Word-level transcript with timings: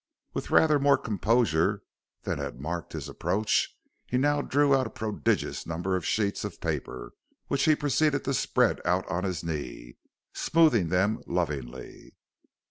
With 0.33 0.49
rather 0.49 0.79
more 0.79 0.97
composure 0.97 1.83
than 2.23 2.39
had 2.39 2.59
marked 2.59 2.93
his 2.93 3.07
approach 3.07 3.77
he 4.07 4.17
now 4.17 4.41
drew 4.41 4.73
out 4.73 4.87
a 4.87 4.89
prodigious 4.89 5.67
number 5.67 5.95
of 5.95 6.07
sheets 6.07 6.43
of 6.43 6.59
paper, 6.59 7.13
which 7.49 7.65
he 7.65 7.75
proceeded 7.75 8.23
to 8.23 8.33
spread 8.33 8.81
out 8.83 9.07
on 9.09 9.25
his 9.25 9.43
knee, 9.43 9.97
smoothing 10.33 10.89
them 10.89 11.21
lovingly. 11.27 12.15